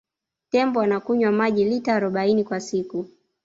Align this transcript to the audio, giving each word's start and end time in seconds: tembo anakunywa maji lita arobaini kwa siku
tembo 0.49 0.81
anakunywa 0.81 1.31
maji 1.31 1.65
lita 1.65 1.95
arobaini 1.95 2.43
kwa 2.43 2.59
siku 2.59 3.05